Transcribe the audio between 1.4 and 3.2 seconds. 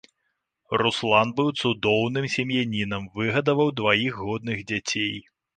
быў цудоўным сем'янінам,